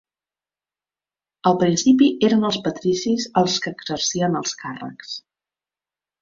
Al 1.49 1.59
principi 1.63 2.07
eren 2.29 2.47
els 2.49 2.57
patricis 2.69 3.27
els 3.43 3.59
que 3.67 3.75
exercien 3.77 4.39
els 4.41 4.57
càrrecs. 4.63 5.15